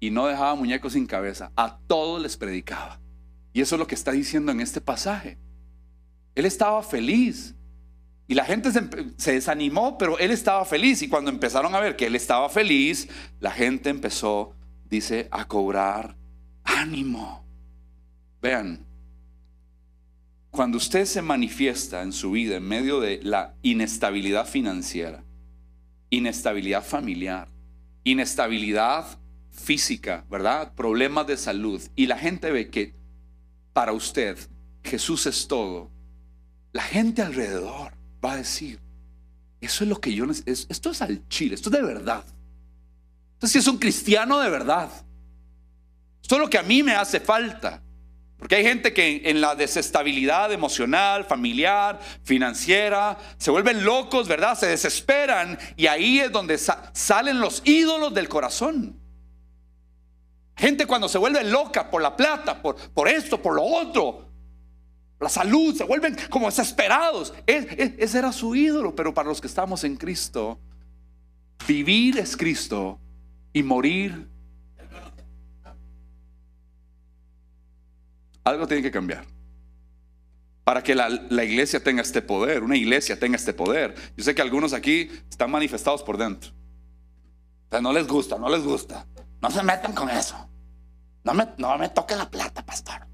[0.01, 1.53] y no dejaba muñecos sin cabeza.
[1.55, 2.99] A todos les predicaba.
[3.53, 5.39] Y eso es lo que está diciendo en este pasaje.
[6.35, 7.55] Él estaba feliz.
[8.27, 11.03] Y la gente se, desanimó, pero él estaba feliz.
[11.03, 13.09] Y cuando empezaron a ver que él estaba feliz,
[13.41, 14.55] la gente empezó,
[14.89, 16.17] dice, a cobrar
[16.65, 17.45] ánimo.
[18.41, 18.87] Vean,
[20.51, 25.25] cuando usted se manifiesta en su vida en medio de la inestabilidad financiera,
[26.09, 27.49] inestabilidad familiar,
[28.05, 29.07] inestabilidad
[29.51, 30.75] física, ¿verdad?
[30.75, 32.95] Problemas de salud, y la gente ve que
[33.73, 34.39] para usted
[34.83, 35.91] Jesús es todo,
[36.73, 37.93] la gente alrededor
[38.25, 38.81] va a decir,
[39.61, 42.25] eso es lo que yo necesito, esto es al chile, esto es de verdad.
[43.35, 44.91] Entonces, si es un cristiano de verdad,
[46.23, 47.83] esto es lo que a mí me hace falta.
[48.39, 54.57] Porque hay gente que en la desestabilidad emocional, familiar, financiera, se vuelven locos, ¿verdad?
[54.59, 59.00] Se desesperan y ahí es donde salen los ídolos del corazón.
[60.61, 64.29] Gente cuando se vuelve loca por la plata, por, por esto, por lo otro,
[65.18, 67.33] la salud, se vuelven como desesperados.
[67.46, 70.61] ese era su ídolo, pero para los que estamos en Cristo,
[71.66, 73.01] vivir es Cristo
[73.53, 74.29] y morir
[78.44, 79.25] Algo tiene que cambiar.
[80.64, 81.09] Para que la,
[81.44, 83.94] iglesia tenga este poder, una iglesia tenga este poder.
[84.16, 86.51] Yo sé que algunos aquí están manifestados por dentro.
[87.68, 89.07] Pero no les gusta, no les gusta.
[89.40, 90.50] No se metan con eso.
[91.24, 93.06] No me, no me toque la plata, pastor.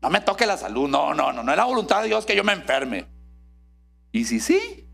[0.00, 0.88] No me toque la salud.
[0.88, 1.42] No, no, no.
[1.42, 3.06] No es la voluntad de Dios que yo me enferme.
[4.12, 4.88] Y si sí,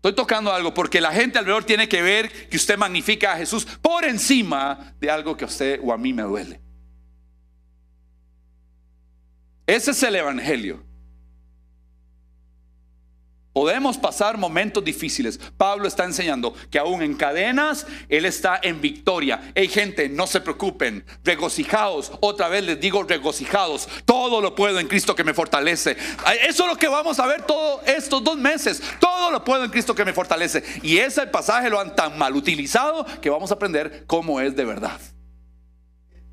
[0.00, 3.66] Estoy tocando algo porque la gente alrededor tiene que ver que usted magnifica a Jesús
[3.66, 6.58] por encima de algo que a usted o a mí me duele.
[9.66, 10.82] Ese es el Evangelio.
[13.52, 15.40] Podemos pasar momentos difíciles.
[15.56, 19.52] Pablo está enseñando que aún en cadenas, Él está en victoria.
[19.56, 22.12] Hey gente, no se preocupen, regocijados.
[22.20, 23.88] Otra vez les digo regocijados.
[24.04, 25.96] Todo lo puedo en Cristo que me fortalece.
[26.48, 28.80] Eso es lo que vamos a ver todos estos dos meses.
[29.00, 30.62] Todo lo puedo en Cristo que me fortalece.
[30.82, 34.64] Y ese pasaje lo han tan mal utilizado que vamos a aprender cómo es de
[34.64, 35.00] verdad.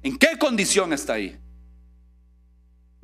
[0.04, 1.40] ¿En qué condición está ahí?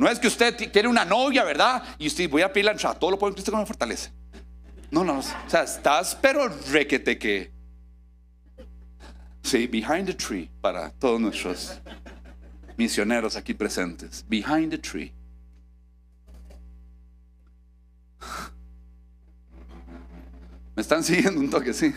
[0.04, 1.82] No es que usted tiene una novia, ¿verdad?
[1.98, 4.12] Y usted voy a pedirle a todo lo puede Cristo que me fortalece.
[4.92, 7.54] No, no, o sea, estás pero requete que.
[9.42, 11.80] Sí, behind the tree para todos nuestros
[12.76, 14.26] misioneros aquí presentes.
[14.28, 15.13] Behind the tree.
[20.76, 21.96] Me están siguiendo un toque, sí.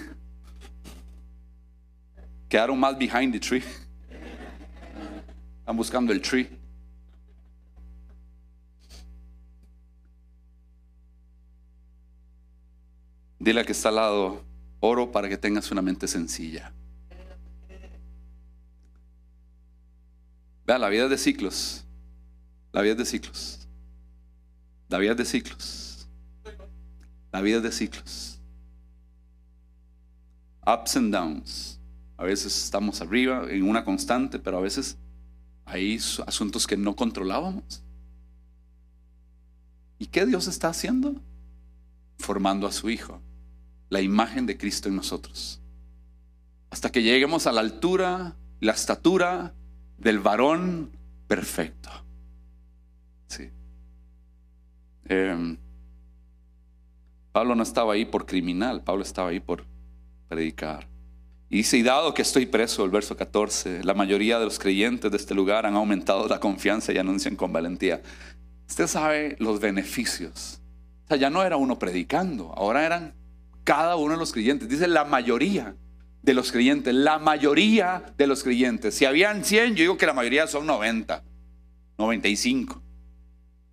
[2.49, 3.65] Quedaron más behind the tree.
[5.59, 6.66] Están buscando el tree.
[13.39, 14.45] Dile a que está al lado,
[14.81, 16.73] oro para que tengas una mente sencilla.
[20.67, 21.85] Vea, la vida es de ciclos.
[22.73, 23.69] La vida es de ciclos.
[24.89, 26.09] La vida es de ciclos.
[27.31, 28.41] La vida es de ciclos.
[30.67, 31.79] Ups and downs.
[32.17, 34.97] A veces estamos arriba en una constante, pero a veces
[35.67, 37.85] hay asuntos que no controlábamos.
[39.99, 41.15] ¿Y qué Dios está haciendo?
[42.19, 43.21] Formando a su Hijo
[43.89, 45.61] la imagen de Cristo en nosotros.
[46.71, 49.55] Hasta que lleguemos a la altura, la estatura
[49.99, 50.91] del varón
[51.27, 51.91] perfecto.
[53.29, 53.51] Sí.
[55.05, 55.57] Em,
[57.33, 59.65] Pablo no estaba ahí por criminal, Pablo estaba ahí por
[60.29, 60.89] predicar.
[61.49, 65.11] Y dice, y dado que estoy preso, el verso 14, la mayoría de los creyentes
[65.11, 68.03] de este lugar han aumentado la confianza y anuncian con valentía.
[68.69, 70.61] Usted sabe los beneficios.
[71.05, 73.15] O sea, ya no era uno predicando, ahora eran
[73.67, 74.69] cada uno de los creyentes.
[74.69, 75.75] Dice la mayoría
[76.23, 78.95] de los creyentes, la mayoría de los creyentes.
[78.95, 81.25] Si habían 100, yo digo que la mayoría son 90,
[81.99, 82.81] 95.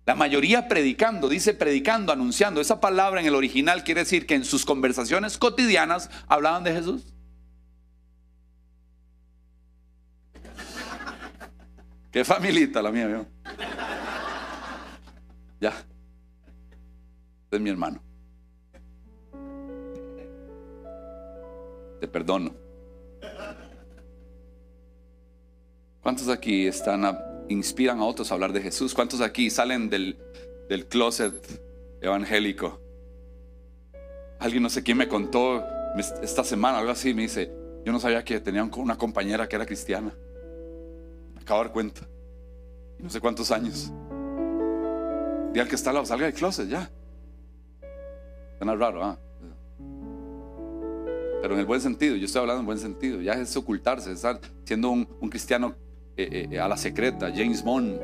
[0.04, 2.60] La mayoría predicando, dice predicando, anunciando.
[2.60, 7.14] Esa palabra en el original quiere decir que en sus conversaciones cotidianas hablaban de Jesús.
[12.10, 13.24] Qué familita la mía,
[15.60, 15.72] Ya.
[17.52, 18.02] Es mi hermano.
[22.08, 22.54] Perdono.
[26.00, 27.04] ¿Cuántos aquí están
[27.48, 28.94] inspiran a otros a hablar de Jesús.
[28.94, 30.18] ¿Cuántos aquí salen del,
[30.68, 31.34] del closet
[32.00, 32.80] evangélico?
[34.38, 35.64] Alguien no sé quién me contó
[36.22, 37.50] esta semana, algo así, me dice,
[37.84, 40.12] yo no sabía que tenía una compañera que era cristiana.
[41.40, 42.00] Acabo de dar cuenta.
[42.98, 43.92] No sé cuántos años.
[45.54, 46.90] Y al que está al lado, salga del closet ya.
[48.58, 49.18] Suena raro, ¿ah?
[51.44, 53.20] Pero en el buen sentido, yo estoy hablando en buen sentido.
[53.20, 55.74] Ya es ocultarse, estar siendo un, cristiano
[56.16, 58.00] eh, eh, a la secreta, James Bond.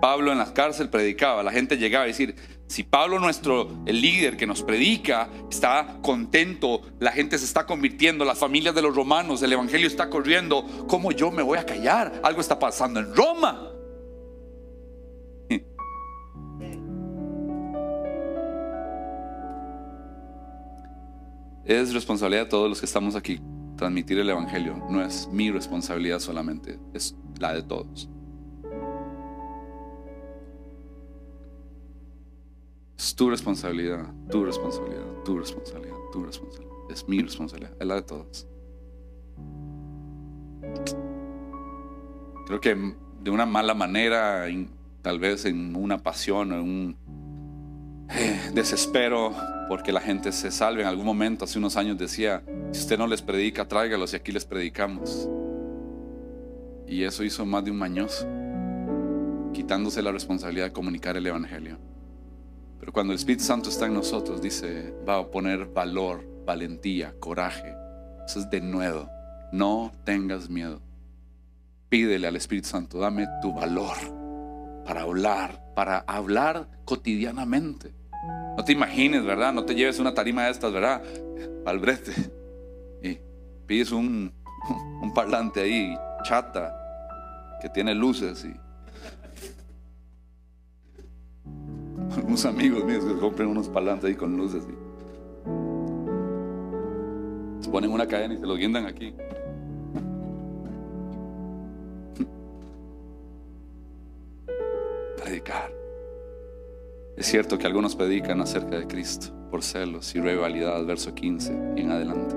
[0.00, 2.36] Pablo en la cárcel predicaba, la gente llegaba a decir,
[2.68, 8.24] si Pablo nuestro, el líder que nos predica, está contento, la gente se está convirtiendo,
[8.24, 12.18] las familias de los romanos, el evangelio está corriendo, ¿cómo yo me voy a callar?
[12.24, 13.69] Algo está pasando en Roma.
[21.64, 23.40] Es responsabilidad de todos los que estamos aquí
[23.80, 24.76] transmitir el Evangelio.
[24.90, 28.10] No es mi responsabilidad solamente, es la de todos.
[32.98, 36.76] Es tu responsabilidad, tu responsabilidad, tu responsabilidad, tu responsabilidad.
[36.90, 38.46] Es mi responsabilidad, es la de todos.
[42.46, 44.44] Creo que de una mala manera,
[45.00, 46.96] tal vez en una pasión o en un
[48.10, 49.32] eh, desespero,
[49.70, 50.82] porque la gente se salve.
[50.82, 54.32] En algún momento, hace unos años decía, si usted no les predica, tráigalos y aquí
[54.32, 55.28] les predicamos.
[56.88, 58.26] Y eso hizo más de un mañoso,
[59.54, 61.78] quitándose la responsabilidad de comunicar el Evangelio.
[62.80, 67.72] Pero cuando el Espíritu Santo está en nosotros, dice, va a poner valor, valentía, coraje.
[68.26, 69.08] Eso es de nuevo.
[69.52, 70.82] No tengas miedo.
[71.88, 73.96] Pídele al Espíritu Santo, dame tu valor
[74.84, 77.99] para hablar, para hablar cotidianamente.
[78.56, 79.52] No te imagines, ¿verdad?
[79.52, 81.02] No te lleves una tarima de estas, ¿verdad?
[81.64, 82.12] Al brete.
[83.02, 83.18] Y
[83.66, 84.32] pides un,
[85.02, 86.76] un parlante ahí, chata,
[87.60, 88.54] que tiene luces y
[92.26, 94.64] Unos amigos míos que compren unos parlantes ahí con luces.
[94.68, 94.72] Y
[97.62, 99.14] se ponen una cadena y se lo guindan aquí.
[105.16, 105.79] Predicar.
[107.16, 111.80] Es cierto que algunos predican acerca de Cristo por celos y rivalidad, verso 15 y
[111.80, 112.34] en adelante.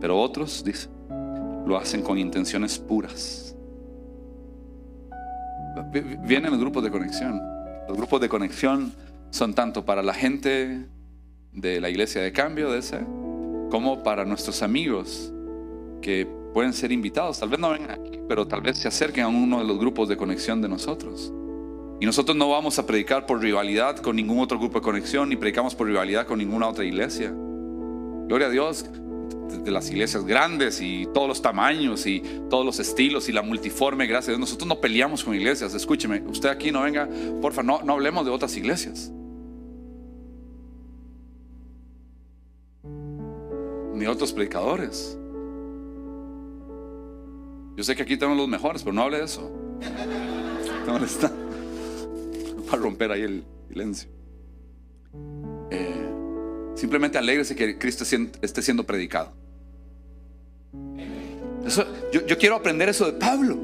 [0.00, 0.88] Pero otros, dice,
[1.66, 3.54] lo hacen con intenciones puras.
[6.22, 7.40] Vienen los grupos de conexión.
[7.86, 8.92] Los grupos de conexión
[9.30, 10.86] son tanto para la gente
[11.52, 13.00] de la iglesia de cambio de ese,
[13.70, 15.32] como para nuestros amigos
[16.00, 17.38] que pueden ser invitados.
[17.38, 20.08] Tal vez no vengan aquí, pero tal vez se acerquen a uno de los grupos
[20.08, 21.32] de conexión de nosotros.
[22.00, 25.36] Y nosotros no vamos a predicar por rivalidad con ningún otro grupo de conexión, ni
[25.36, 27.30] predicamos por rivalidad con ninguna otra iglesia.
[28.26, 28.86] Gloria a Dios,
[29.62, 34.06] de las iglesias grandes y todos los tamaños y todos los estilos y la multiforme,
[34.06, 34.40] gracias a Dios.
[34.40, 35.74] Nosotros no peleamos con iglesias.
[35.74, 37.06] Escúcheme, usted aquí no venga,
[37.42, 39.12] porfa, no, no hablemos de otras iglesias.
[43.94, 45.18] Ni otros predicadores.
[47.76, 49.50] Yo sé que aquí tenemos los mejores, pero no hable de eso.
[50.86, 51.30] No está.
[52.70, 54.08] Para romper ahí el silencio.
[55.70, 56.10] Eh,
[56.76, 58.04] simplemente alegrese que Cristo
[58.42, 59.32] esté siendo predicado
[62.12, 63.58] yo, quiero aprender eso de Pablo.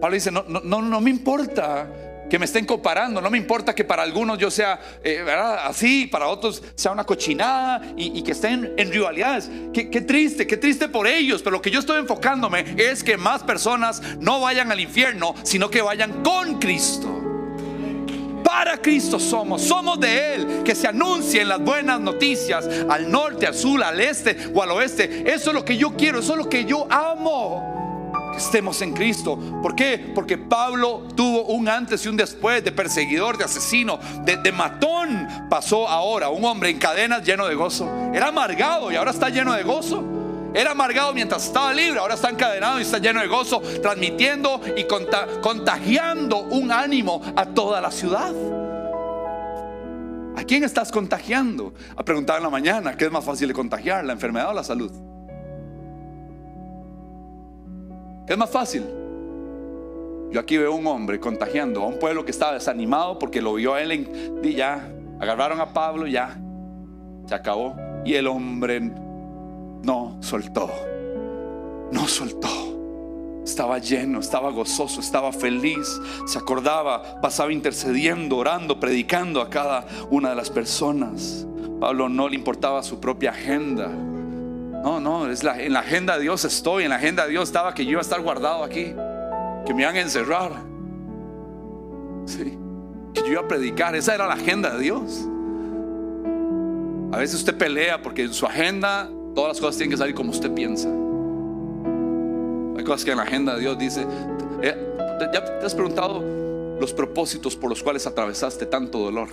[0.00, 1.88] Pablo dice, no, no, no, me importa
[2.28, 3.20] que me estén comparando.
[3.20, 5.24] No me importa que para algunos yo sea eh,
[5.62, 9.50] así, para otros sea una cochinada y, que estén en rivalidades.
[9.72, 11.42] Qué, qué, triste, qué triste por ellos.
[11.42, 15.70] Pero lo que yo estoy enfocándome es que más personas no vayan al infierno, sino
[15.70, 17.23] que vayan con Cristo.
[18.56, 23.54] Para Cristo somos, somos de Él, que se anuncien las buenas noticias al norte, al
[23.56, 25.24] sur, al este o al oeste.
[25.26, 28.12] Eso es lo que yo quiero, eso es lo que yo amo.
[28.30, 29.36] Que estemos en Cristo.
[29.60, 30.12] ¿Por qué?
[30.14, 35.26] Porque Pablo tuvo un antes y un después de perseguidor, de asesino, de, de matón.
[35.50, 37.90] Pasó ahora un hombre en cadenas lleno de gozo.
[38.14, 40.23] Era amargado y ahora está lleno de gozo.
[40.54, 44.84] Era amargado mientras estaba libre, ahora está encadenado y está lleno de gozo, transmitiendo y
[44.84, 48.32] contagiando un ánimo a toda la ciudad.
[50.36, 51.74] ¿A quién estás contagiando?
[51.96, 54.62] A preguntar en la mañana, ¿qué es más fácil de contagiar, la enfermedad o la
[54.62, 54.92] salud?
[58.26, 58.84] ¿Qué es más fácil?
[60.30, 63.74] Yo aquí veo un hombre contagiando a un pueblo que estaba desanimado porque lo vio
[63.74, 64.08] a él
[64.42, 64.88] y ya
[65.20, 66.36] agarraron a Pablo, ya
[67.26, 67.76] se acabó.
[68.04, 68.92] Y el hombre
[69.84, 70.70] no soltó,
[71.92, 72.48] no soltó.
[73.44, 80.30] Estaba lleno, estaba gozoso, estaba feliz, se acordaba, pasaba intercediendo, orando, predicando a cada una
[80.30, 81.46] de las personas.
[81.78, 83.88] Pablo no le importaba su propia agenda.
[83.88, 87.48] No, no, es la, en la agenda de Dios estoy, en la agenda de Dios
[87.48, 88.94] estaba que yo iba a estar guardado aquí.
[89.66, 90.52] que me iban a encerrar.
[93.12, 93.94] Que yo iba a predicar.
[93.94, 95.28] Esa era la agenda de Dios.
[97.12, 100.30] A veces usted pelea porque en su agenda todas las cosas tienen que salir como
[100.30, 100.88] usted piensa.
[102.76, 104.06] Hay cosas que en la agenda de Dios dice,
[104.62, 104.96] eh,
[105.32, 106.22] ¿ya te has preguntado
[106.80, 109.28] los propósitos por los cuales atravesaste tanto dolor?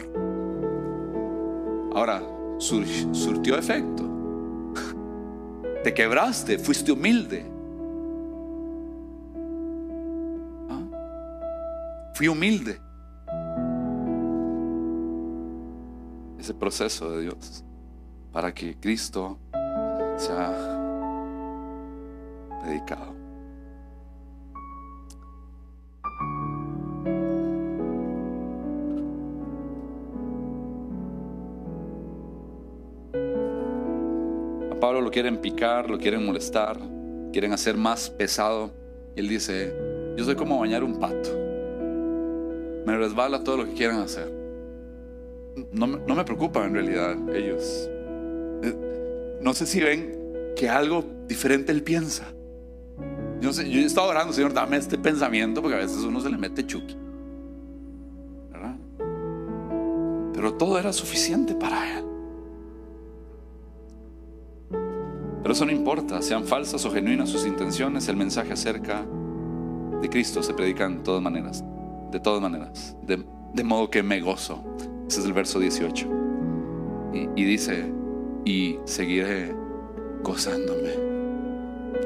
[1.93, 2.23] Ahora,
[2.59, 4.03] surtió efecto.
[5.83, 7.45] Te quebraste, fuiste humilde.
[10.69, 12.11] ¿Ah?
[12.13, 12.79] Fui humilde.
[16.39, 17.63] Ese proceso de Dios
[18.31, 19.37] para que Cristo
[20.17, 20.51] sea
[22.61, 23.21] predicado.
[34.81, 36.79] Pablo lo quieren picar, lo quieren molestar,
[37.31, 38.71] quieren hacer más pesado.
[39.15, 39.73] Él dice,
[40.17, 41.29] yo soy como bañar un pato.
[42.85, 44.33] Me resbala todo lo que quieran hacer.
[45.71, 47.89] No, no me preocupa en realidad ellos.
[49.41, 50.17] No sé si ven
[50.55, 52.25] que algo diferente él piensa.
[53.41, 56.65] Yo, he estado orando, Señor, dame este pensamiento, porque a veces uno se le mete
[56.65, 56.95] chuki.
[60.33, 62.05] Pero todo era suficiente para él.
[65.41, 69.05] Pero eso no importa, sean falsas o genuinas sus intenciones, el mensaje acerca
[70.01, 71.63] de Cristo se predica de todas maneras,
[72.11, 74.63] de todas maneras, de, modo que me gozo.
[75.07, 76.07] Ese es el verso 18.
[77.13, 77.91] Y, y dice,
[78.45, 79.53] y seguiré
[80.23, 80.93] gozándome.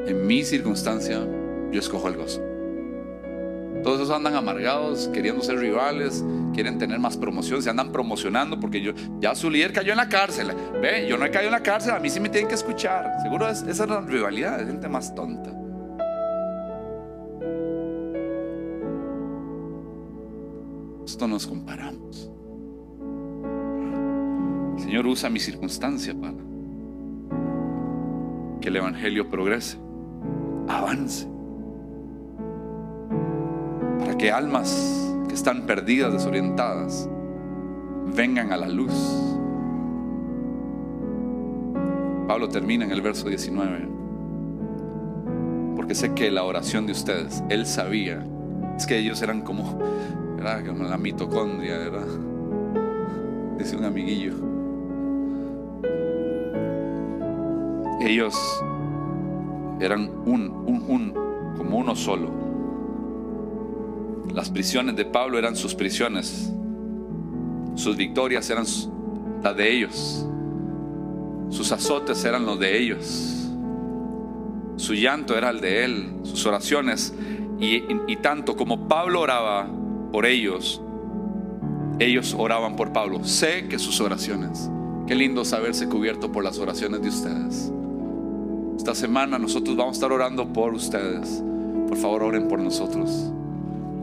[0.08, 1.20] En mi circunstancia,
[1.72, 2.42] yo escojo el gozo.
[3.84, 6.24] Todos esos andan amargados, queriendo ser rivales,
[6.54, 10.10] quieren tener más promoción, se andan promocionando porque yo, ya su líder cayó en la
[10.10, 10.52] cárcel.
[10.82, 13.18] Ve, yo no he caído en la cárcel, a mí sí me tienen que escuchar.
[13.22, 15.52] Seguro esa es la rivalidad de gente más tonta.
[21.06, 22.35] Esto nos comparamos.
[24.86, 26.38] Señor usa mi circunstancia para
[28.62, 29.80] que el Evangelio progrese,
[30.68, 31.28] avance
[34.18, 37.10] que almas que están perdidas, desorientadas,
[38.16, 38.94] vengan a la luz.
[42.28, 43.90] Pablo termina en el verso 19.
[45.76, 48.26] Porque sé que la oración de ustedes, él sabía,
[48.78, 49.80] es que ellos eran como,
[50.66, 52.04] como la mitocondria, era,
[53.58, 54.55] dice un amiguillo.
[58.02, 58.36] Ellos
[59.80, 61.14] eran un, un, un,
[61.58, 62.46] como uno solo
[64.36, 66.52] las prisiones de Pablo eran sus prisiones.
[67.76, 68.66] Sus victorias eran
[69.42, 70.28] las de ellos.
[71.50, 73.50] Sus azotes eran los de ellos.
[74.76, 76.20] Su llanto era el de él.
[76.24, 77.14] Sus oraciones.
[77.60, 79.70] Y, tanto como Pablo oraba
[80.12, 80.82] por ellos,
[82.00, 83.24] ellos oraban por Pablo.
[83.24, 84.70] Sé que sus oraciones.
[85.08, 87.72] Qué lindo saberse cubierto por las oraciones de ustedes.
[88.86, 91.44] Esta semana nosotros vamos a estar orando por ustedes.
[91.88, 93.32] Por favor, oren por nosotros.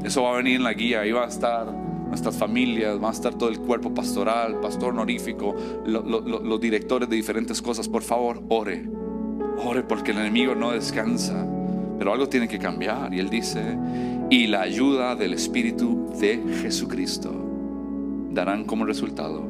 [0.02, 1.72] Eso va a venir en la guía, ahí va a estar
[2.08, 5.54] nuestras familias, va a estar todo el cuerpo pastoral, pastor honorífico,
[5.86, 7.88] los directores de diferentes cosas.
[7.88, 8.84] Por favor, ore,
[9.64, 11.46] ore porque el enemigo no descansa,
[11.96, 13.14] pero algo tiene que cambiar.
[13.14, 13.78] Y él dice,
[14.30, 17.32] y la ayuda del Espíritu de Jesucristo
[18.32, 19.44] darán como resultado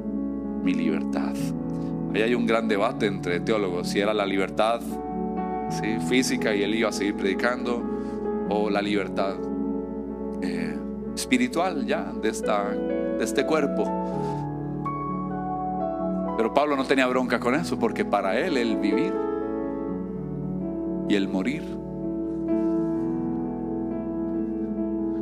[0.62, 1.32] mi libertad.
[2.14, 4.82] Ahí hay un gran debate entre teólogos, si era la libertad
[6.08, 7.82] física y él iba a seguir predicando,
[8.48, 9.34] o la libertad
[10.42, 10.76] eh,
[11.14, 13.84] espiritual ya de, esta, de este cuerpo.
[16.36, 19.14] Pero Pablo no tenía bronca con eso porque para él el vivir
[21.08, 21.62] y el morir.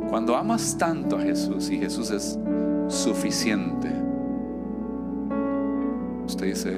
[0.09, 2.37] Cuando amas tanto a Jesús y Jesús es
[2.87, 3.89] suficiente,
[6.25, 6.77] usted dice,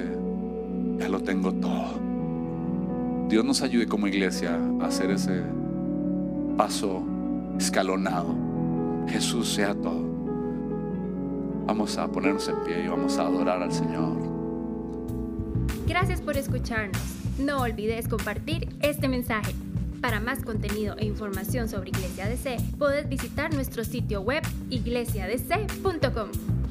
[0.98, 2.03] ya lo tengo todo.
[3.34, 5.42] Dios nos ayude como iglesia a hacer ese
[6.56, 7.04] paso
[7.58, 8.32] escalonado.
[9.08, 10.04] Jesús sea todo.
[11.66, 14.16] Vamos a ponernos en pie y vamos a adorar al Señor.
[15.88, 17.02] Gracias por escucharnos.
[17.40, 19.52] No olvides compartir este mensaje.
[20.00, 26.63] Para más contenido e información sobre Iglesia DC, puedes visitar nuestro sitio web iglesiadc.com.